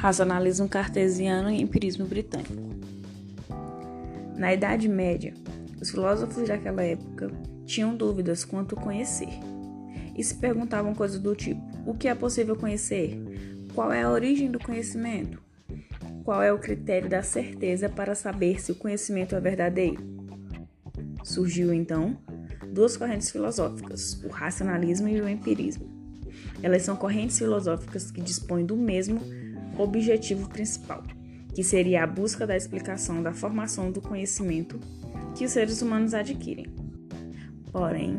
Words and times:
racionalismo 0.00 0.66
cartesiano 0.66 1.50
e 1.50 1.60
empirismo 1.60 2.06
britânico. 2.06 2.54
Na 4.34 4.54
Idade 4.54 4.88
Média, 4.88 5.34
os 5.78 5.90
filósofos 5.90 6.48
daquela 6.48 6.82
época 6.82 7.30
tinham 7.66 7.94
dúvidas 7.94 8.42
quanto 8.42 8.74
ao 8.74 8.82
conhecer 8.82 9.28
e 10.16 10.24
se 10.24 10.34
perguntavam 10.36 10.94
coisas 10.94 11.20
do 11.20 11.36
tipo: 11.36 11.60
o 11.84 11.92
que 11.92 12.08
é 12.08 12.14
possível 12.14 12.56
conhecer? 12.56 13.20
Qual 13.74 13.92
é 13.92 14.02
a 14.02 14.10
origem 14.10 14.50
do 14.50 14.58
conhecimento? 14.58 15.38
Qual 16.24 16.42
é 16.42 16.50
o 16.50 16.58
critério 16.58 17.10
da 17.10 17.22
certeza 17.22 17.86
para 17.86 18.14
saber 18.14 18.58
se 18.58 18.72
o 18.72 18.76
conhecimento 18.76 19.36
é 19.36 19.40
verdadeiro? 19.40 20.02
Surgiu 21.22 21.74
então 21.74 22.16
duas 22.72 22.96
correntes 22.96 23.30
filosóficas, 23.30 24.14
o 24.24 24.28
racionalismo 24.28 25.08
e 25.08 25.20
o 25.20 25.28
empirismo. 25.28 25.90
Elas 26.62 26.82
são 26.82 26.96
correntes 26.96 27.38
filosóficas 27.38 28.10
que 28.10 28.22
dispõem 28.22 28.64
do 28.64 28.76
mesmo 28.76 29.20
objetivo 29.82 30.48
principal, 30.48 31.02
que 31.54 31.64
seria 31.64 32.04
a 32.04 32.06
busca 32.06 32.46
da 32.46 32.56
explicação 32.56 33.22
da 33.22 33.32
formação 33.32 33.90
do 33.90 34.00
conhecimento 34.00 34.78
que 35.34 35.44
os 35.44 35.52
seres 35.52 35.82
humanos 35.82 36.14
adquirem. 36.14 36.66
Porém, 37.72 38.18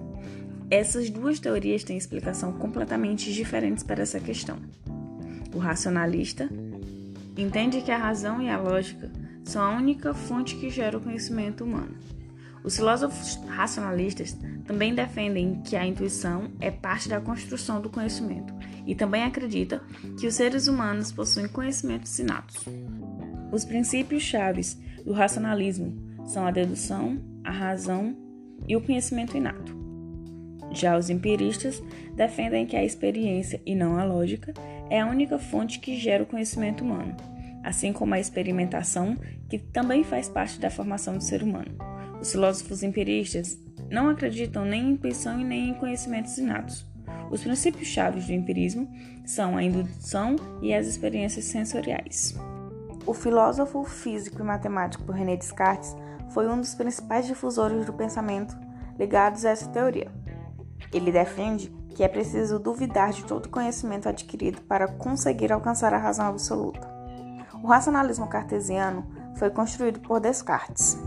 essas 0.70 1.10
duas 1.10 1.40
teorias 1.40 1.84
têm 1.84 1.98
explicação 1.98 2.54
completamente 2.54 3.34
diferentes 3.34 3.84
para 3.84 4.04
essa 4.04 4.20
questão. 4.20 4.58
O 5.54 5.58
racionalista 5.58 6.50
entende 7.38 7.82
que 7.82 7.92
a 7.92 7.98
razão 7.98 8.42
e 8.42 8.50
a 8.50 8.58
lógica 8.58 9.12
são 9.44 9.62
a 9.62 9.76
única 9.76 10.14
fonte 10.14 10.56
que 10.56 10.70
gera 10.70 10.98
o 10.98 11.02
conhecimento 11.02 11.64
humano. 11.64 11.96
Os 12.64 12.76
filósofos 12.76 13.36
racionalistas 13.48 14.38
também 14.66 14.94
defendem 14.94 15.62
que 15.64 15.76
a 15.76 15.86
intuição 15.86 16.52
é 16.60 16.70
parte 16.70 17.10
da 17.10 17.20
construção 17.20 17.82
do 17.82 17.90
conhecimento 17.90 18.54
e 18.86 18.96
também 18.96 19.24
acredita 19.24 19.82
que 20.20 20.28
os 20.28 20.36
seres 20.36 20.68
humanos 20.68 21.12
possuem 21.12 21.48
conhecimentos 21.48 22.18
inatos. 22.20 22.66
Os 23.52 23.66
princípios 23.66 24.24
chaves 24.24 24.80
do 25.06 25.12
racionalismo 25.12 25.96
são 26.26 26.46
a 26.46 26.52
dedução, 26.52 27.20
a 27.44 27.52
razão 27.52 28.16
e 28.68 28.76
o 28.76 28.82
conhecimento 28.82 29.36
inato. 29.36 29.80
Já 30.72 30.98
os 30.98 31.10
empiristas 31.10 31.84
defendem 32.16 32.66
que 32.66 32.78
a 32.78 32.84
experiência 32.84 33.62
e 33.66 33.76
não 33.76 33.98
a 33.98 34.06
lógica 34.06 34.54
é 34.90 35.02
a 35.02 35.08
única 35.08 35.38
fonte 35.38 35.80
que 35.80 35.98
gera 35.98 36.24
o 36.24 36.28
conhecimento 36.28 36.84
humano, 36.84 37.16
assim 37.64 37.92
como 37.92 38.14
a 38.14 38.20
experimentação, 38.20 39.18
que 39.50 39.58
também 39.58 40.04
faz 40.04 40.30
parte 40.30 40.60
da 40.60 40.70
formação 40.70 41.18
do 41.18 41.24
ser 41.24 41.44
humano. 41.44 41.91
Os 42.22 42.32
filósofos 42.32 42.84
empiristas 42.84 43.58
não 43.90 44.08
acreditam 44.08 44.64
nem 44.64 44.84
em 44.84 44.92
intuição 44.92 45.40
e 45.40 45.44
nem 45.44 45.70
em 45.70 45.74
conhecimentos 45.74 46.38
inatos. 46.38 46.86
Os 47.32 47.42
princípios 47.42 47.88
chaves 47.88 48.28
do 48.28 48.34
empirismo 48.34 48.88
são 49.26 49.58
a 49.58 49.64
indução 49.64 50.36
e 50.62 50.72
as 50.72 50.86
experiências 50.86 51.46
sensoriais. 51.46 52.36
O 53.08 53.14
filósofo 53.14 53.84
físico 53.84 54.42
e 54.42 54.46
matemático 54.46 55.12
René 55.12 55.36
Descartes 55.36 55.96
foi 56.30 56.48
um 56.48 56.62
dos 56.62 56.76
principais 56.76 57.26
difusores 57.26 57.86
do 57.86 57.94
pensamento 57.94 58.56
ligados 59.00 59.44
a 59.44 59.50
essa 59.50 59.68
teoria. 59.70 60.12
Ele 60.94 61.12
defende 61.12 61.70
que 61.96 62.04
é 62.04 62.08
preciso 62.08 62.60
duvidar 62.60 63.12
de 63.12 63.26
todo 63.26 63.50
conhecimento 63.50 64.08
adquirido 64.08 64.62
para 64.62 64.88
conseguir 64.88 65.52
alcançar 65.52 65.92
a 65.94 65.98
razão 65.98 66.28
absoluta. 66.28 66.88
O 67.64 67.68
racionalismo 67.68 68.28
cartesiano 68.28 69.06
foi 69.36 69.50
construído 69.50 70.00
por 70.00 70.20
Descartes. 70.20 70.98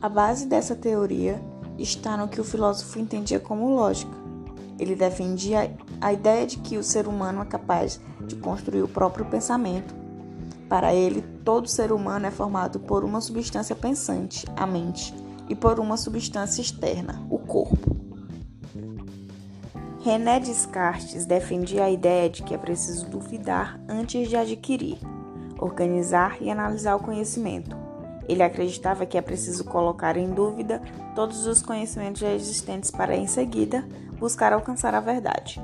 A 0.00 0.08
base 0.08 0.46
dessa 0.46 0.74
teoria 0.74 1.40
está 1.78 2.16
no 2.16 2.28
que 2.28 2.40
o 2.40 2.44
filósofo 2.44 2.98
entendia 2.98 3.40
como 3.40 3.74
lógica. 3.74 4.14
Ele 4.78 4.94
defendia 4.94 5.74
a 6.00 6.12
ideia 6.12 6.46
de 6.46 6.58
que 6.58 6.76
o 6.76 6.82
ser 6.82 7.08
humano 7.08 7.40
é 7.40 7.44
capaz 7.46 7.98
de 8.26 8.36
construir 8.36 8.82
o 8.82 8.88
próprio 8.88 9.24
pensamento. 9.24 9.94
Para 10.68 10.94
ele, 10.94 11.22
todo 11.44 11.68
ser 11.68 11.92
humano 11.92 12.26
é 12.26 12.30
formado 12.30 12.78
por 12.80 13.04
uma 13.04 13.20
substância 13.20 13.74
pensante, 13.74 14.44
a 14.56 14.66
mente, 14.66 15.14
e 15.48 15.54
por 15.54 15.80
uma 15.80 15.96
substância 15.96 16.60
externa, 16.60 17.24
o 17.30 17.38
corpo. 17.38 17.96
René 20.00 20.38
Descartes 20.38 21.24
defendia 21.24 21.84
a 21.84 21.90
ideia 21.90 22.28
de 22.28 22.42
que 22.42 22.54
é 22.54 22.58
preciso 22.58 23.08
duvidar 23.08 23.80
antes 23.88 24.28
de 24.28 24.36
adquirir, 24.36 24.98
organizar 25.58 26.36
e 26.40 26.50
analisar 26.50 26.96
o 26.96 27.00
conhecimento. 27.00 27.85
Ele 28.28 28.42
acreditava 28.42 29.06
que 29.06 29.16
é 29.16 29.22
preciso 29.22 29.64
colocar 29.64 30.16
em 30.16 30.30
dúvida 30.30 30.82
todos 31.14 31.46
os 31.46 31.62
conhecimentos 31.62 32.20
já 32.20 32.32
existentes 32.32 32.90
para, 32.90 33.16
em 33.16 33.26
seguida, 33.26 33.86
buscar 34.18 34.52
alcançar 34.52 34.94
a 34.94 35.00
verdade. 35.00 35.60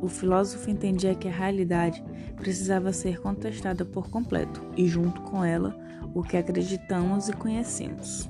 O 0.00 0.08
filósofo 0.08 0.70
entendia 0.70 1.14
que 1.14 1.28
a 1.28 1.32
realidade 1.32 2.02
precisava 2.36 2.92
ser 2.92 3.20
contestada 3.20 3.84
por 3.84 4.08
completo 4.08 4.64
e, 4.76 4.86
junto 4.86 5.20
com 5.22 5.44
ela, 5.44 5.76
o 6.14 6.22
que 6.22 6.36
acreditamos 6.36 7.28
e 7.28 7.32
conhecemos. 7.32 8.28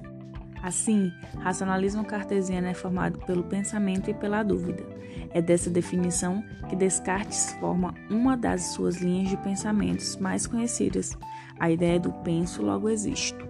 Assim, 0.63 1.13
racionalismo 1.39 2.05
cartesiano 2.05 2.67
é 2.67 2.75
formado 2.75 3.19
pelo 3.21 3.45
pensamento 3.45 4.11
e 4.11 4.15
pela 4.15 4.43
dúvida. 4.43 4.85
É 5.31 5.41
dessa 5.41 5.71
definição 5.71 6.43
que 6.69 6.77
Descartes 6.77 7.53
forma 7.61 7.95
uma 8.11 8.37
das 8.37 8.73
suas 8.73 8.97
linhas 8.97 9.29
de 9.29 9.37
pensamentos 9.37 10.17
mais 10.17 10.47
conhecidas, 10.47 11.17
a 11.59 11.71
ideia 11.71 11.99
do 11.99 12.13
penso 12.13 12.63
logo 12.63 12.89
existo. 12.89 13.47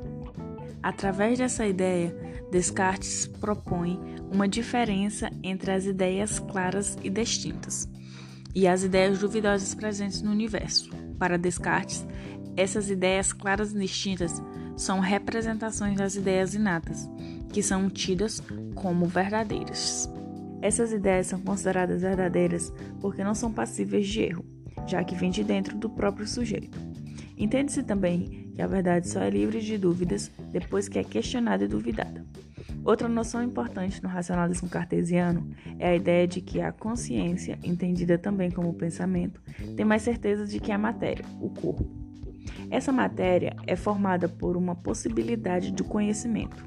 Através 0.83 1.39
dessa 1.39 1.67
ideia, 1.67 2.17
Descartes 2.51 3.27
propõe 3.27 4.01
uma 4.33 4.49
diferença 4.49 5.31
entre 5.43 5.71
as 5.71 5.85
ideias 5.85 6.39
claras 6.39 6.97
e 7.03 7.11
distintas 7.11 7.89
e 8.55 8.67
as 8.67 8.83
ideias 8.83 9.19
duvidosas 9.19 9.75
presentes 9.75 10.23
no 10.23 10.31
universo. 10.31 10.91
Para 11.19 11.37
Descartes, 11.37 12.07
essas 12.57 12.91
ideias 12.91 13.33
claras 13.33 13.73
e 13.73 13.79
distintas 13.79 14.43
são 14.77 15.01
representações 15.01 15.97
das 15.97 16.15
ideias 16.15 16.55
inatas, 16.55 17.09
que 17.53 17.63
são 17.63 17.91
tidas 17.91 18.43
como 18.75 19.07
verdadeiras. 19.07 20.09
Essas 20.61 20.93
ideias 20.93 21.29
são 21.29 21.41
consideradas 21.41 22.03
verdadeiras 22.03 22.73
porque 23.01 23.23
não 23.23 23.35
são 23.35 23.53
passíveis 23.53 24.09
de 24.09 24.23
erro, 24.23 24.45
já 24.87 25.05
que 25.05 25.15
vêm 25.15 25.31
de 25.31 25.45
dentro 25.45 25.77
do 25.77 25.89
próprio 25.89 26.27
sujeito. 26.27 26.79
Entende-se 27.39 27.85
também 27.85 28.51
que 28.55 28.61
a 28.61 28.67
verdade 28.67 29.09
só 29.09 29.21
é 29.21 29.31
livre 29.31 29.61
de 29.61 29.79
dúvidas 29.79 30.31
depois 30.51 30.89
que 30.89 30.99
é 30.99 31.05
questionada 31.05 31.65
e 31.65 31.69
duvidada. 31.69 32.27
Outra 32.85 33.09
noção 33.09 33.43
importante 33.43 34.03
no 34.03 34.09
racionalismo 34.09 34.69
cartesiano 34.69 35.49
é 35.79 35.91
a 35.91 35.95
ideia 35.95 36.27
de 36.27 36.41
que 36.41 36.61
a 36.61 36.73
consciência, 36.73 37.59
entendida 37.63 38.19
também 38.19 38.51
como 38.51 38.75
pensamento, 38.75 39.41
tem 39.77 39.85
mais 39.85 40.03
certeza 40.03 40.47
de 40.47 40.59
que 40.59 40.73
a 40.73 40.79
matéria, 40.79 41.25
o 41.41 41.51
corpo. 41.51 41.89
Essa 42.71 42.91
matéria 42.91 43.55
é 43.67 43.77
formada 43.77 44.29
por 44.29 44.57
uma 44.57 44.75
possibilidade 44.75 45.71
de 45.71 45.85
conhecimento. 45.85 46.67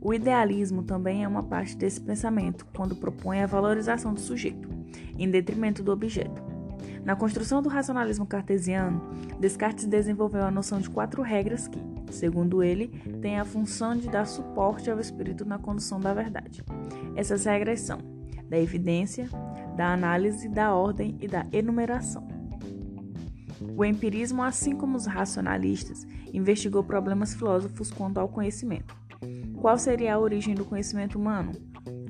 O 0.00 0.12
idealismo 0.12 0.82
também 0.82 1.24
é 1.24 1.28
uma 1.28 1.42
parte 1.42 1.76
desse 1.76 2.00
pensamento, 2.00 2.66
quando 2.76 2.94
propõe 2.94 3.40
a 3.40 3.46
valorização 3.46 4.12
do 4.12 4.20
sujeito, 4.20 4.68
em 5.18 5.30
detrimento 5.30 5.82
do 5.82 5.90
objeto. 5.90 6.53
Na 7.04 7.14
construção 7.14 7.60
do 7.60 7.68
racionalismo 7.68 8.26
cartesiano, 8.26 9.02
Descartes 9.38 9.86
desenvolveu 9.86 10.42
a 10.42 10.50
noção 10.50 10.80
de 10.80 10.88
quatro 10.88 11.20
regras 11.20 11.68
que, 11.68 11.78
segundo 12.10 12.62
ele, 12.62 12.88
têm 13.20 13.38
a 13.38 13.44
função 13.44 13.94
de 13.94 14.08
dar 14.08 14.26
suporte 14.26 14.90
ao 14.90 14.98
espírito 14.98 15.44
na 15.44 15.58
condução 15.58 16.00
da 16.00 16.14
verdade. 16.14 16.64
Essas 17.14 17.44
regras 17.44 17.80
são 17.80 17.98
da 18.48 18.58
evidência, 18.58 19.28
da 19.76 19.92
análise, 19.92 20.48
da 20.48 20.74
ordem 20.74 21.18
e 21.20 21.28
da 21.28 21.46
enumeração. 21.52 22.26
O 23.76 23.84
empirismo, 23.84 24.42
assim 24.42 24.74
como 24.74 24.96
os 24.96 25.04
racionalistas, 25.04 26.06
investigou 26.32 26.82
problemas 26.82 27.34
filósofos 27.34 27.90
quanto 27.90 28.18
ao 28.18 28.28
conhecimento. 28.28 28.96
Qual 29.60 29.78
seria 29.78 30.14
a 30.14 30.18
origem 30.18 30.54
do 30.54 30.64
conhecimento 30.64 31.18
humano? 31.18 31.52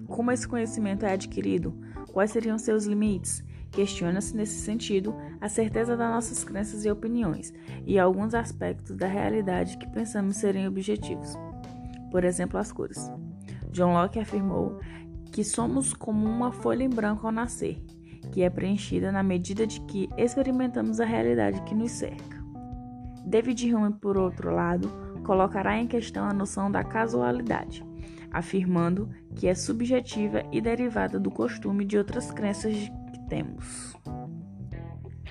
Como 0.07 0.31
esse 0.31 0.47
conhecimento 0.47 1.05
é 1.05 1.13
adquirido? 1.13 1.77
Quais 2.13 2.31
seriam 2.31 2.59
seus 2.59 2.85
limites? 2.85 3.43
Questiona-se 3.75 4.37
nesse 4.37 4.61
sentido 4.61 5.15
a 5.41 5.49
certeza 5.49 5.97
das 5.97 6.09
nossas 6.09 6.45
crenças 6.45 6.85
e 6.85 6.91
opiniões 6.91 7.53
e 7.85 7.99
alguns 7.99 8.33
aspectos 8.33 8.97
da 8.97 9.09
realidade 9.09 9.77
que 9.77 9.89
pensamos 9.89 10.37
serem 10.37 10.69
objetivos. 10.69 11.35
Por 12.11 12.23
exemplo, 12.23 12.59
as 12.59 12.71
cores. 12.71 13.11
John 13.73 13.93
Locke 13.93 14.21
afirmou 14.21 14.79
que 15.33 15.43
somos 15.43 15.93
como 15.93 16.25
uma 16.29 16.53
folha 16.53 16.85
em 16.85 16.89
branco 16.89 17.27
ao 17.27 17.33
nascer, 17.33 17.83
que 18.31 18.43
é 18.43 18.49
preenchida 18.49 19.11
na 19.11 19.25
medida 19.25 19.67
de 19.67 19.81
que 19.81 20.09
experimentamos 20.17 21.01
a 21.01 21.05
realidade 21.05 21.61
que 21.63 21.75
nos 21.75 21.91
cerca. 21.91 22.45
David 23.27 23.75
Hume, 23.75 23.95
por 23.95 24.17
outro 24.17 24.55
lado, 24.55 24.89
colocará 25.25 25.77
em 25.77 25.89
questão 25.89 26.25
a 26.25 26.33
noção 26.33 26.71
da 26.71 26.85
casualidade, 26.85 27.85
afirmando 28.31 29.09
que 29.35 29.49
é 29.49 29.55
subjetiva 29.55 30.45
e 30.53 30.61
derivada 30.61 31.19
do 31.19 31.33
costume 31.33 31.85
de 31.85 31.99
outras 31.99 32.31
crenças 32.31 32.75
temos. 33.29 33.95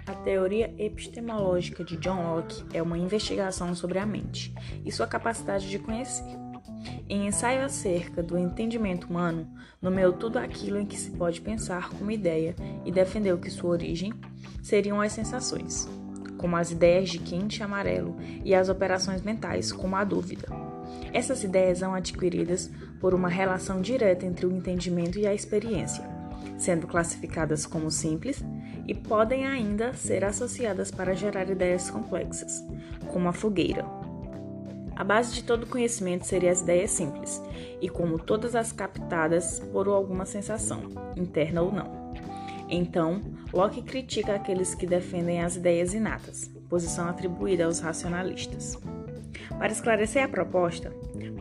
A 0.06 0.14
teoria 0.16 0.74
epistemológica 0.78 1.84
de 1.84 1.96
John 1.98 2.36
Locke 2.36 2.66
é 2.74 2.82
uma 2.82 2.98
investigação 2.98 3.74
sobre 3.74 4.00
a 4.00 4.06
mente 4.06 4.54
e 4.84 4.92
sua 4.92 5.08
capacidade 5.08 5.70
de 5.70 5.80
conhecer. 5.80 6.38
Em 7.08 7.28
ensaio 7.28 7.64
acerca 7.64 8.22
do 8.22 8.38
entendimento 8.38 9.08
humano, 9.08 9.48
nomeou 9.82 10.12
tudo 10.12 10.38
aquilo 10.38 10.78
em 10.78 10.86
que 10.86 10.98
se 10.98 11.12
pode 11.12 11.40
pensar 11.40 11.90
como 11.90 12.12
ideia 12.12 12.56
e 12.84 12.92
defendeu 12.92 13.38
que 13.38 13.50
sua 13.50 13.72
origem 13.72 14.14
seriam 14.62 15.00
as 15.00 15.14
sensações. 15.14 15.88
como 16.44 16.58
as 16.58 16.72
ideias 16.72 17.10
de 17.10 17.20
quente 17.20 17.60
e 17.60 17.64
amarelo, 17.64 18.18
e 18.44 18.54
as 18.54 18.68
operações 18.68 19.22
mentais, 19.22 19.72
como 19.72 19.96
a 19.96 20.04
dúvida. 20.04 20.50
Essas 21.14 21.42
ideias 21.42 21.78
são 21.78 21.96
adquiridas 21.96 22.70
por 23.00 23.14
uma 23.14 23.30
relação 23.30 23.80
direta 23.80 24.26
entre 24.26 24.46
o 24.46 24.52
entendimento 24.52 25.18
e 25.18 25.26
a 25.26 25.34
experiência, 25.34 26.04
sendo 26.58 26.88
classificadas 26.88 27.66
como 27.66 27.92
simples 27.92 28.44
e 28.88 28.94
podem 28.94 29.46
ainda 29.46 29.94
ser 29.94 30.24
associadas 30.26 30.92
para 30.92 31.16
gerar 31.16 31.50
ideias 31.50 31.90
complexas, 31.90 32.64
como 33.08 33.30
a 33.30 33.34
fogueira. 33.34 33.86
A 34.96 35.04
base 35.04 35.34
de 35.34 35.44
todo 35.44 35.66
conhecimento 35.66 36.26
seria 36.26 36.52
as 36.52 36.62
ideias 36.62 36.92
simples, 36.92 37.42
e 37.82 37.90
como 37.90 38.20
todas 38.20 38.56
as 38.56 38.72
captadas 38.72 39.60
por 39.72 39.88
alguma 39.88 40.26
sensação, 40.26 40.84
interna 41.16 41.62
ou 41.62 41.72
não. 41.72 42.14
Então, 42.70 43.22
Locke 43.52 43.82
critica 43.82 44.36
aqueles 44.36 44.76
que 44.76 44.86
defendem 44.86 45.42
as 45.42 45.56
ideias 45.56 45.94
inatas, 45.94 46.50
posição 46.70 47.08
atribuída 47.08 47.66
aos 47.66 47.80
racionalistas. 47.80 48.78
Para 49.58 49.72
esclarecer 49.72 50.24
a 50.24 50.28
proposta, 50.28 50.92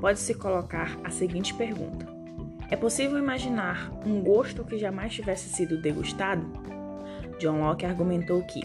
pode-se 0.00 0.34
colocar 0.34 0.98
a 1.05 1.10
seguinte 1.10 1.55
pergunta: 1.55 2.06
É 2.72 2.76
possível 2.76 3.19
imaginar 3.19 3.92
um 4.06 4.22
gosto 4.22 4.64
que 4.64 4.78
jamais 4.78 5.12
tivesse 5.12 5.46
sido 5.50 5.76
degustado? 5.76 6.42
John 7.38 7.60
Locke 7.60 7.84
argumentou 7.84 8.42
que, 8.44 8.62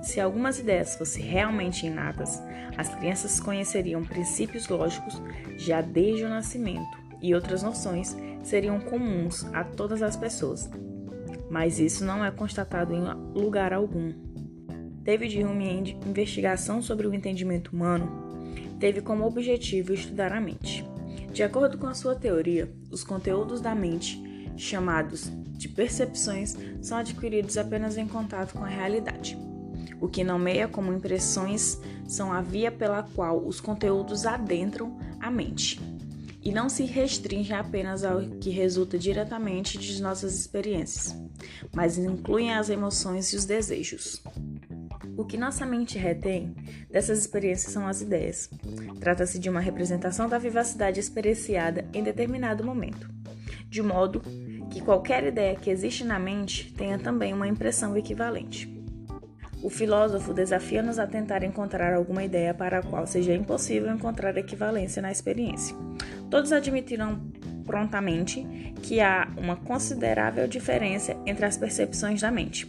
se 0.00 0.18
algumas 0.18 0.58
ideias 0.58 0.96
fossem 0.96 1.22
realmente 1.22 1.86
inatas, 1.86 2.42
as 2.78 2.88
crianças 2.94 3.38
conheceriam 3.38 4.02
princípios 4.02 4.66
lógicos 4.66 5.20
já 5.58 5.82
desde 5.82 6.24
o 6.24 6.28
nascimento 6.30 6.98
e 7.20 7.34
outras 7.34 7.62
noções 7.62 8.16
seriam 8.42 8.80
comuns 8.80 9.44
a 9.52 9.62
todas 9.62 10.00
as 10.00 10.16
pessoas. 10.16 10.70
Mas 11.50 11.78
isso 11.78 12.02
não 12.02 12.24
é 12.24 12.30
constatado 12.30 12.94
em 12.94 13.04
lugar 13.38 13.74
algum. 13.74 14.10
David 15.02 15.44
Hume, 15.44 15.68
em 15.68 16.08
investigação 16.08 16.80
sobre 16.80 17.06
o 17.06 17.12
entendimento 17.12 17.74
humano, 17.74 18.40
teve 18.78 19.02
como 19.02 19.26
objetivo 19.26 19.92
estudar 19.92 20.32
a 20.32 20.40
mente. 20.40 20.89
De 21.32 21.42
acordo 21.42 21.78
com 21.78 21.86
a 21.86 21.94
sua 21.94 22.14
teoria, 22.14 22.72
os 22.90 23.04
conteúdos 23.04 23.60
da 23.60 23.74
mente, 23.74 24.20
chamados 24.56 25.30
de 25.52 25.68
percepções, 25.68 26.56
são 26.80 26.98
adquiridos 26.98 27.56
apenas 27.56 27.96
em 27.96 28.06
contato 28.06 28.54
com 28.54 28.64
a 28.64 28.68
realidade. 28.68 29.38
O 30.00 30.08
que 30.08 30.24
nomeia 30.24 30.66
como 30.66 30.92
impressões 30.92 31.78
são 32.08 32.32
a 32.32 32.40
via 32.40 32.72
pela 32.72 33.02
qual 33.02 33.46
os 33.46 33.60
conteúdos 33.60 34.26
adentram 34.26 34.98
a 35.20 35.30
mente 35.30 35.80
e 36.42 36.50
não 36.50 36.68
se 36.68 36.84
restringe 36.84 37.52
apenas 37.52 38.02
ao 38.02 38.20
que 38.22 38.50
resulta 38.50 38.98
diretamente 38.98 39.78
de 39.78 40.00
nossas 40.00 40.34
experiências, 40.34 41.14
mas 41.72 41.98
incluem 41.98 42.54
as 42.54 42.70
emoções 42.70 43.32
e 43.32 43.36
os 43.36 43.44
desejos. 43.44 44.22
O 45.16 45.24
que 45.24 45.36
nossa 45.36 45.66
mente 45.66 45.98
retém 45.98 46.54
dessas 46.90 47.18
experiências 47.18 47.72
são 47.72 47.86
as 47.86 48.00
ideias. 48.00 48.50
Trata-se 49.00 49.38
de 49.38 49.48
uma 49.48 49.60
representação 49.60 50.28
da 50.28 50.38
vivacidade 50.38 51.00
experienciada 51.00 51.86
em 51.92 52.02
determinado 52.02 52.64
momento, 52.64 53.08
de 53.68 53.82
modo 53.82 54.22
que 54.70 54.80
qualquer 54.80 55.24
ideia 55.24 55.56
que 55.56 55.70
existe 55.70 56.04
na 56.04 56.18
mente 56.18 56.72
tenha 56.74 56.98
também 56.98 57.32
uma 57.32 57.48
impressão 57.48 57.96
equivalente. 57.96 58.80
O 59.62 59.68
filósofo 59.68 60.32
desafia-nos 60.32 60.98
a 60.98 61.06
tentar 61.06 61.42
encontrar 61.42 61.92
alguma 61.92 62.24
ideia 62.24 62.54
para 62.54 62.78
a 62.78 62.82
qual 62.82 63.06
seja 63.06 63.34
impossível 63.34 63.92
encontrar 63.92 64.36
equivalência 64.38 65.02
na 65.02 65.12
experiência. 65.12 65.76
Todos 66.30 66.50
admitiram 66.50 67.20
prontamente 67.66 68.42
que 68.82 69.00
há 69.00 69.28
uma 69.36 69.56
considerável 69.56 70.48
diferença 70.48 71.14
entre 71.26 71.44
as 71.44 71.58
percepções 71.58 72.22
da 72.22 72.30
mente 72.30 72.66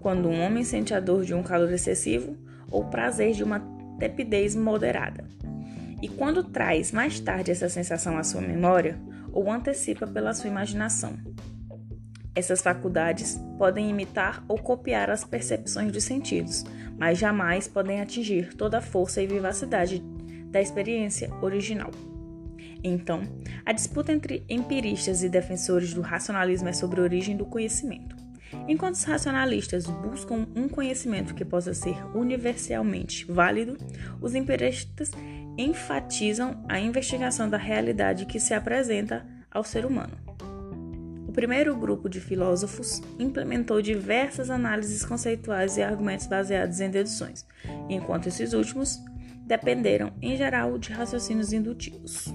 quando 0.00 0.28
um 0.28 0.40
homem 0.40 0.64
sente 0.64 0.94
a 0.94 1.00
dor 1.00 1.24
de 1.24 1.34
um 1.34 1.42
calor 1.42 1.72
excessivo 1.72 2.36
ou 2.70 2.84
prazer 2.84 3.32
de 3.32 3.42
uma 3.42 3.60
tepidez 3.98 4.54
moderada. 4.54 5.24
E 6.00 6.08
quando 6.08 6.44
traz 6.44 6.92
mais 6.92 7.18
tarde 7.18 7.50
essa 7.50 7.68
sensação 7.68 8.16
à 8.16 8.22
sua 8.22 8.40
memória 8.40 8.98
ou 9.32 9.50
antecipa 9.50 10.06
pela 10.06 10.32
sua 10.32 10.48
imaginação. 10.48 11.16
Essas 12.34 12.62
faculdades 12.62 13.36
podem 13.58 13.90
imitar 13.90 14.44
ou 14.46 14.56
copiar 14.58 15.10
as 15.10 15.24
percepções 15.24 15.90
dos 15.90 16.04
sentidos, 16.04 16.64
mas 16.96 17.18
jamais 17.18 17.66
podem 17.66 18.00
atingir 18.00 18.54
toda 18.54 18.78
a 18.78 18.82
força 18.82 19.20
e 19.20 19.26
vivacidade 19.26 20.00
da 20.50 20.60
experiência 20.60 21.30
original. 21.42 21.90
Então, 22.82 23.22
a 23.66 23.72
disputa 23.72 24.12
entre 24.12 24.44
empiristas 24.48 25.24
e 25.24 25.28
defensores 25.28 25.92
do 25.92 26.00
racionalismo 26.00 26.68
é 26.68 26.72
sobre 26.72 27.00
a 27.00 27.02
origem 27.02 27.36
do 27.36 27.44
conhecimento. 27.44 28.27
Enquanto 28.66 28.94
os 28.94 29.04
racionalistas 29.04 29.86
buscam 29.86 30.46
um 30.54 30.68
conhecimento 30.68 31.34
que 31.34 31.44
possa 31.44 31.74
ser 31.74 31.96
universalmente 32.16 33.24
válido, 33.26 33.76
os 34.20 34.34
empiristas 34.34 35.10
enfatizam 35.56 36.64
a 36.68 36.78
investigação 36.78 37.48
da 37.48 37.56
realidade 37.56 38.26
que 38.26 38.38
se 38.38 38.54
apresenta 38.54 39.26
ao 39.50 39.64
ser 39.64 39.84
humano. 39.84 40.16
O 41.26 41.32
primeiro 41.32 41.76
grupo 41.76 42.08
de 42.08 42.20
filósofos 42.20 43.02
implementou 43.18 43.82
diversas 43.82 44.50
análises 44.50 45.04
conceituais 45.04 45.76
e 45.76 45.82
argumentos 45.82 46.26
baseados 46.26 46.80
em 46.80 46.90
deduções, 46.90 47.46
enquanto 47.88 48.28
esses 48.28 48.52
últimos 48.52 48.98
dependeram, 49.46 50.12
em 50.20 50.36
geral, 50.36 50.78
de 50.78 50.92
raciocínios 50.92 51.52
indutivos. 51.52 52.32